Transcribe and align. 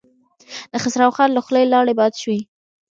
د 0.71 0.73
خسرو 0.83 1.15
خان 1.15 1.29
له 1.33 1.41
خولې 1.45 1.63
لاړې 1.73 1.93
باد 1.99 2.13
شوې. 2.21 2.39